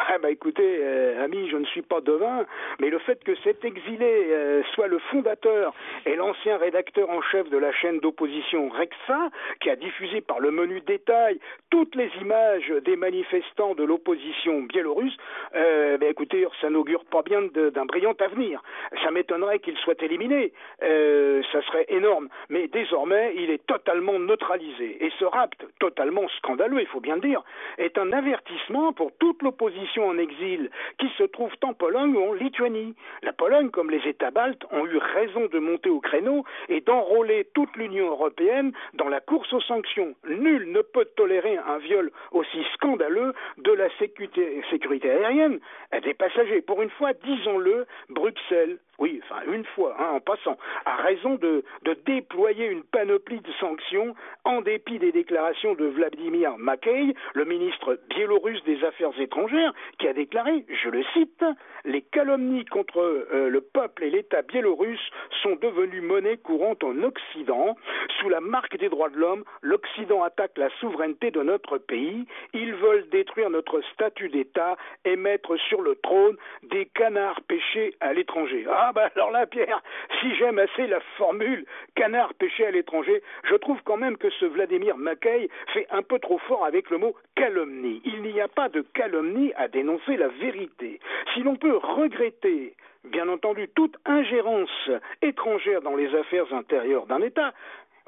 Ah 0.09 0.17
bah 0.17 0.31
écoutez, 0.31 0.79
euh, 0.81 1.23
ami, 1.23 1.47
je 1.49 1.55
ne 1.55 1.65
suis 1.65 1.81
pas 1.81 2.01
devin, 2.01 2.45
mais 2.79 2.89
le 2.89 2.99
fait 2.99 3.23
que 3.23 3.35
cet 3.43 3.63
exilé 3.63 4.05
euh, 4.31 4.61
soit 4.73 4.87
le 4.87 4.99
fondateur 4.99 5.73
et 6.05 6.15
l'ancien 6.15 6.57
rédacteur 6.57 7.09
en 7.09 7.21
chef 7.21 7.49
de 7.49 7.57
la 7.57 7.71
chaîne 7.71 7.99
d'opposition 7.99 8.67
Rexa, 8.69 9.29
qui 9.61 9.69
a 9.69 9.77
diffusé 9.77 10.19
par 10.19 10.41
le 10.41 10.51
menu 10.51 10.81
détail 10.81 11.39
toutes 11.69 11.95
les 11.95 12.09
images 12.19 12.69
des 12.83 12.97
manifestants 12.97 13.75
de 13.75 13.83
l'opposition 13.83 14.63
biélorusse, 14.63 15.15
euh, 15.55 15.97
bah 15.97 16.07
écoutez, 16.07 16.45
ça 16.59 16.69
n'augure 16.69 17.05
pas 17.05 17.21
bien 17.21 17.41
d'un 17.43 17.85
brillant 17.85 18.15
avenir. 18.19 18.61
Ça 19.03 19.11
m'étonnerait 19.11 19.59
qu'il 19.59 19.77
soit 19.77 20.01
éliminé, 20.01 20.51
euh, 20.81 21.41
ça 21.51 21.61
serait 21.61 21.85
énorme, 21.87 22.27
mais 22.49 22.67
désormais 22.67 23.35
il 23.37 23.49
est 23.51 23.65
totalement 23.65 24.19
neutralisé. 24.19 24.97
Et 25.05 25.11
ce 25.17 25.23
rapt, 25.23 25.65
totalement 25.79 26.27
scandaleux, 26.39 26.81
il 26.81 26.87
faut 26.87 26.99
bien 26.99 27.15
le 27.15 27.21
dire, 27.21 27.41
est 27.77 27.97
un 27.97 28.11
avertissement 28.11 28.91
pour 28.91 29.11
toute 29.17 29.41
l'opposition 29.41 29.92
en 30.01 30.17
exil 30.17 30.69
qui 30.99 31.07
se 31.17 31.23
trouvent 31.23 31.55
en 31.63 31.73
Pologne 31.73 32.15
ou 32.15 32.29
en 32.29 32.33
Lituanie. 32.33 32.95
La 33.21 33.33
Pologne, 33.33 33.69
comme 33.69 33.89
les 33.89 34.01
États 34.07 34.31
baltes, 34.31 34.63
ont 34.71 34.85
eu 34.85 34.97
raison 34.97 35.47
de 35.47 35.59
monter 35.59 35.89
au 35.89 35.99
créneau 35.99 36.43
et 36.69 36.81
d'enrôler 36.81 37.47
toute 37.53 37.75
l'Union 37.75 38.09
européenne 38.09 38.71
dans 38.93 39.09
la 39.09 39.19
course 39.19 39.51
aux 39.53 39.61
sanctions. 39.61 40.15
Nul 40.27 40.71
ne 40.71 40.81
peut 40.81 41.05
tolérer 41.15 41.57
un 41.57 41.77
viol 41.77 42.11
aussi 42.31 42.63
scandaleux 42.73 43.33
de 43.57 43.71
la 43.71 43.89
sécurité, 43.97 44.61
sécurité 44.69 45.09
aérienne 45.11 45.59
des 46.03 46.13
passagers. 46.13 46.61
Pour 46.61 46.81
une 46.81 46.89
fois, 46.91 47.13
disons-le, 47.13 47.85
Bruxelles 48.09 48.77
oui, 48.99 49.19
enfin 49.23 49.41
une 49.51 49.65
fois, 49.65 49.95
hein, 49.99 50.11
en 50.15 50.19
passant, 50.19 50.57
a 50.85 50.95
raison 50.97 51.35
de, 51.35 51.63
déployer 52.05 52.67
une 52.67 52.83
panoplie 52.83 53.39
de 53.39 53.51
sanctions 53.59 54.15
en 54.43 54.61
dépit 54.61 54.99
des 54.99 55.11
déclarations 55.11 55.73
de 55.73 55.85
Vladimir 55.85 56.57
Makey, 56.57 57.15
le 57.33 57.45
ministre 57.45 57.99
biélorusse 58.09 58.63
des 58.65 58.83
Affaires 58.83 59.17
étrangères, 59.19 59.73
qui 59.99 60.07
a 60.07 60.13
déclaré, 60.13 60.65
je 60.69 60.89
le 60.89 61.03
cite, 61.13 61.43
les 61.85 62.01
calomnies 62.01 62.65
contre 62.65 62.99
euh, 62.99 63.49
le 63.49 63.61
peuple 63.61 64.03
et 64.03 64.09
l'État 64.09 64.41
biélorusse 64.41 65.09
sont 65.41 65.55
devenues 65.55 66.01
monnaie 66.01 66.37
courante 66.37 66.83
en 66.83 67.01
Occident. 67.03 67.75
Sous 68.19 68.29
la 68.29 68.41
marque 68.41 68.77
des 68.77 68.89
droits 68.89 69.09
de 69.09 69.17
l'homme, 69.17 69.43
l'Occident 69.61 70.23
attaque 70.23 70.57
la 70.57 70.69
souveraineté 70.79 71.31
de 71.31 71.41
notre 71.41 71.77
pays. 71.77 72.25
Ils 72.53 72.73
veulent 72.75 73.07
détruire 73.09 73.49
notre 73.49 73.81
statut 73.93 74.29
d'État 74.29 74.77
et 75.05 75.15
mettre 75.15 75.57
sur 75.57 75.81
le 75.81 75.95
trône 75.95 76.37
des 76.63 76.85
canards 76.85 77.41
pêchés 77.47 77.95
à 77.99 78.13
l'étranger. 78.13 78.65
Ah 78.69 78.82
bah 78.91 79.09
alors 79.15 79.31
là, 79.31 79.45
Pierre, 79.45 79.81
si 80.19 80.35
j'aime 80.35 80.59
assez 80.59 80.87
la 80.87 80.99
formule 81.17 81.65
canard 81.95 82.33
pêché 82.33 82.65
à 82.65 82.71
l'étranger, 82.71 83.21
je 83.49 83.55
trouve 83.55 83.79
quand 83.83 83.97
même 83.97 84.17
que 84.17 84.29
ce 84.31 84.45
Vladimir 84.45 84.97
Mackay 84.97 85.49
fait 85.73 85.87
un 85.91 86.01
peu 86.01 86.19
trop 86.19 86.39
fort 86.39 86.65
avec 86.65 86.89
le 86.89 86.97
mot 86.97 87.15
calomnie. 87.35 88.01
Il 88.03 88.23
n'y 88.23 88.41
a 88.41 88.47
pas 88.47 88.69
de 88.69 88.81
calomnie 88.93 89.53
à 89.55 89.67
dénoncer 89.67 90.17
la 90.17 90.27
vérité. 90.27 90.99
Si 91.33 91.41
l'on 91.41 91.55
peut 91.55 91.77
regretter 91.77 92.75
bien 93.05 93.27
entendu 93.29 93.67
toute 93.75 93.95
ingérence 94.05 94.89
étrangère 95.21 95.81
dans 95.81 95.95
les 95.95 96.13
affaires 96.15 96.53
intérieures 96.53 97.05
d'un 97.05 97.21
État, 97.21 97.53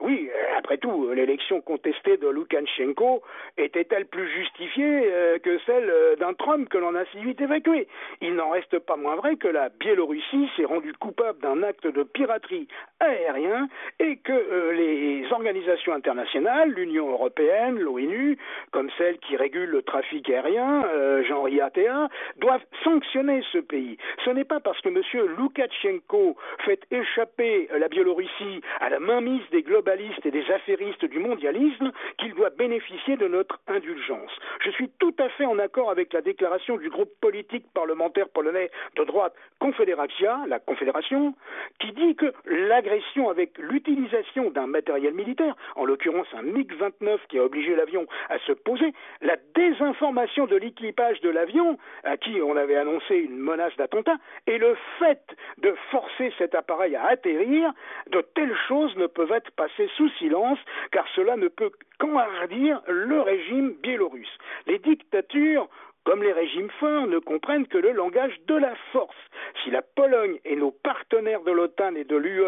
oui, 0.01 0.29
euh, 0.29 0.57
après 0.57 0.77
tout, 0.77 1.09
l'élection 1.13 1.61
contestée 1.61 2.17
de 2.17 2.27
Loukachenko 2.27 3.21
était-elle 3.57 4.05
plus 4.05 4.29
justifiée 4.29 5.03
euh, 5.05 5.39
que 5.39 5.57
celle 5.65 5.89
euh, 5.89 6.15
d'un 6.17 6.33
Trump 6.33 6.67
que 6.67 6.77
l'on 6.77 6.95
a 6.95 7.05
si 7.05 7.23
vite 7.23 7.39
évacué? 7.39 7.87
Il 8.21 8.35
n'en 8.35 8.49
reste 8.49 8.79
pas 8.79 8.97
moins 8.97 9.15
vrai 9.15 9.37
que 9.37 9.47
la 9.47 9.69
Biélorussie 9.69 10.49
s'est 10.57 10.65
rendue 10.65 10.93
coupable 10.99 11.39
d'un 11.39 11.63
acte 11.63 11.87
de 11.87 12.03
piraterie 12.03 12.67
aérien 12.99 13.69
et 13.99 14.17
que 14.17 14.71
les 14.71 15.25
organisations 15.31 15.93
internationales, 15.93 16.71
l'Union 16.71 17.09
européenne, 17.09 17.79
l'ONU, 17.79 18.37
comme 18.71 18.89
celle 18.97 19.17
qui 19.19 19.37
régule 19.37 19.69
le 19.69 19.81
trafic 19.81 20.29
aérien, 20.29 20.83
Jean 21.27 21.47
IATA, 21.47 22.09
doivent 22.37 22.65
sanctionner 22.83 23.43
ce 23.51 23.59
pays. 23.59 23.97
Ce 24.23 24.29
n'est 24.29 24.43
pas 24.43 24.59
parce 24.59 24.79
que 24.81 24.89
M. 24.89 25.01
Loukachenko 25.37 26.35
fait 26.65 26.81
échapper 26.91 27.69
la 27.77 27.87
Biélorussie 27.87 28.61
à 28.79 28.89
la 28.89 28.99
mainmise 28.99 29.43
des 29.51 29.61
globes 29.61 29.84
et 30.23 30.31
des 30.31 30.51
affairistes 30.51 31.05
du 31.05 31.19
mondialisme 31.19 31.91
qu'il 32.17 32.33
doit 32.33 32.49
bénéficier 32.49 33.17
de 33.17 33.27
notre 33.27 33.59
indulgence. 33.67 34.31
Je 34.61 34.71
suis 34.71 34.89
tout 34.99 35.13
à 35.19 35.29
fait 35.29 35.45
en 35.45 35.59
accord 35.59 35.91
avec 35.91 36.11
la 36.11 36.21
déclaration 36.21 36.77
du 36.77 36.89
groupe 36.89 37.11
politique 37.21 37.65
parlementaire 37.73 38.27
polonais 38.29 38.71
de 38.95 39.03
droite 39.03 39.33
Confederacja, 39.59 40.41
la 40.47 40.59
Confédération, 40.59 41.35
qui 41.79 41.91
dit 41.91 42.15
que 42.15 42.33
l'agression 42.45 43.29
avec 43.29 43.57
l'utilisation 43.59 44.49
d'un 44.49 44.65
matériel 44.65 45.13
militaire, 45.13 45.55
en 45.75 45.85
l'occurrence 45.85 46.27
un 46.33 46.41
MiG-29 46.41 47.19
qui 47.29 47.37
a 47.37 47.43
obligé 47.43 47.75
l'avion 47.75 48.07
à 48.29 48.39
se 48.39 48.53
poser, 48.53 48.91
la 49.21 49.37
désinformation 49.53 50.47
de 50.47 50.55
l'équipage 50.55 51.21
de 51.21 51.29
l'avion, 51.29 51.77
à 52.03 52.17
qui 52.17 52.41
on 52.41 52.57
avait 52.57 52.75
annoncé 52.75 53.15
une 53.17 53.37
menace 53.37 53.75
d'attentat, 53.77 54.15
et 54.47 54.57
le 54.57 54.75
fait 54.97 55.21
de 55.59 55.75
forcer 55.91 56.33
cet 56.39 56.55
appareil 56.55 56.95
à 56.95 57.05
atterrir, 57.05 57.71
de 58.07 58.21
telles 58.33 58.55
choses 58.67 58.95
ne 58.97 59.07
peuvent 59.07 59.31
être 59.31 59.51
passées 59.51 59.74
sous 59.97 60.09
silence, 60.17 60.59
car 60.91 61.05
cela 61.15 61.35
ne 61.35 61.47
peut 61.47 61.71
qu'enhardir 61.99 62.81
le 62.87 63.21
régime 63.21 63.73
biélorusse. 63.81 64.37
Les 64.67 64.79
dictatures 64.79 65.69
comme 66.05 66.21
les 66.21 66.31
régimes 66.31 66.69
forts 66.79 67.07
ne 67.07 67.17
comprennent 67.17 67.67
que 67.67 67.79
le 67.79 67.91
langage 67.91 68.39
de 68.47 68.55
la 68.55 68.75
force. 68.91 69.15
Si 69.63 69.71
la 69.71 69.81
Pologne 69.81 70.39
et 70.45 70.55
nos 70.55 70.71
partenaires 70.71 71.41
de 71.41 71.51
l'OTAN 71.51 71.95
et 71.95 72.03
de 72.03 72.15
l'UE, 72.15 72.43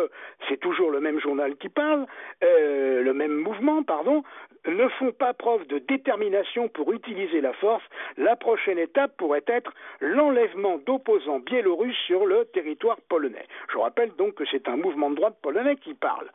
c'est 0.48 0.60
toujours 0.60 0.92
le 0.92 1.00
même 1.00 1.20
journal 1.20 1.56
qui 1.58 1.68
parle, 1.68 2.06
euh, 2.44 3.02
le 3.02 3.14
même 3.14 3.34
mouvement, 3.34 3.82
pardon, 3.82 4.24
ne 4.72 4.88
font 4.90 5.12
pas 5.12 5.34
preuve 5.34 5.66
de 5.68 5.80
détermination 5.80 6.68
pour 6.70 6.92
utiliser 6.92 7.42
la 7.42 7.54
force, 7.54 7.84
la 8.18 8.36
prochaine 8.36 8.80
étape 8.80 9.16
pourrait 9.18 9.44
être 9.48 9.72
l'enlèvement 10.02 10.78
d'opposants 10.86 11.40
biélorusses 11.40 11.98
sur 12.06 12.26
le 12.26 12.46
territoire 12.46 12.98
polonais. 13.10 13.46
Je 13.72 13.78
rappelle 13.78 14.12
donc 14.18 14.36
que 14.36 14.44
c'est 14.50 14.68
un 14.68 14.78
mouvement 14.78 15.10
de 15.10 15.16
droite 15.16 15.38
polonais 15.42 15.76
qui 15.76 15.94
parle. 15.94 16.28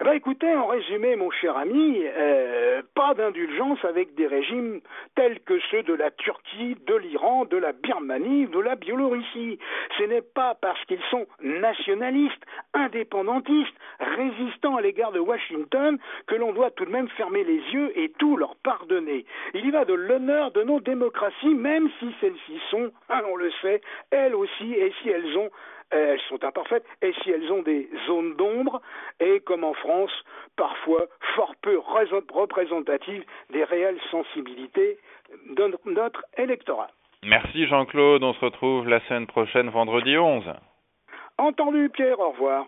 Eh 0.00 0.04
ben, 0.04 0.12
écoutez, 0.12 0.52
en 0.54 0.66
résumé, 0.66 1.16
mon 1.16 1.30
cher 1.30 1.56
ami, 1.56 2.02
euh, 2.04 2.82
pas 2.94 3.14
d'indulgence 3.14 3.84
avec 3.84 4.14
des 4.14 4.26
régimes 4.26 4.80
tels 5.14 5.40
que 5.40 5.58
ceux 5.70 5.82
de 5.82 5.94
la 5.94 6.10
Turquie, 6.10 6.76
de 6.86 6.94
l'Iran, 6.94 7.44
de 7.44 7.56
la 7.56 7.72
Birmanie, 7.72 8.46
de 8.46 8.58
la 8.58 8.74
Biélorussie. 8.76 9.58
Ce 9.98 10.02
n'est 10.04 10.22
pas 10.22 10.56
parce 10.60 10.82
qu'ils 10.84 11.02
sont 11.10 11.26
nationalistes, 11.40 12.42
indépendantistes, 12.74 13.74
résistants 14.00 14.76
à 14.76 14.82
l'égard 14.82 15.12
de 15.12 15.20
Washington 15.20 15.98
que 16.26 16.34
l'on 16.34 16.52
doit 16.52 16.70
tout 16.70 16.84
de 16.84 16.90
même 16.90 17.08
fermer 17.10 17.44
les 17.44 17.60
yeux 17.72 17.75
et 17.94 18.10
tout 18.18 18.36
leur 18.36 18.56
pardonner. 18.56 19.24
Il 19.54 19.66
y 19.66 19.70
va 19.70 19.84
de 19.84 19.94
l'honneur 19.94 20.50
de 20.52 20.62
nos 20.62 20.80
démocraties, 20.80 21.54
même 21.54 21.88
si 21.98 22.14
celles-ci 22.20 22.60
sont, 22.70 22.90
hein, 23.08 23.22
on 23.30 23.36
le 23.36 23.50
sait, 23.62 23.80
elles 24.10 24.34
aussi, 24.34 24.72
et 24.74 24.92
si 25.02 25.08
elles 25.08 25.36
ont 25.36 25.50
euh, 25.94 26.14
elles 26.14 26.20
sont 26.28 26.42
imparfaites, 26.42 26.84
et 27.00 27.12
si 27.22 27.30
elles 27.30 27.52
ont 27.52 27.62
des 27.62 27.88
zones 28.08 28.34
d'ombre, 28.34 28.82
et 29.20 29.38
comme 29.40 29.62
en 29.62 29.74
France, 29.74 30.10
parfois 30.56 31.06
fort 31.36 31.54
peu 31.62 31.78
représentatives 31.78 33.24
des 33.50 33.62
réelles 33.62 34.00
sensibilités 34.10 34.98
de 35.50 35.72
notre 35.84 36.24
électorat. 36.36 36.88
Merci 37.22 37.66
Jean-Claude, 37.66 38.22
on 38.24 38.34
se 38.34 38.44
retrouve 38.44 38.88
la 38.88 39.00
semaine 39.06 39.26
prochaine, 39.26 39.70
vendredi 39.70 40.18
11. 40.18 40.44
Entendu 41.38 41.88
Pierre, 41.90 42.18
au 42.18 42.30
revoir. 42.30 42.66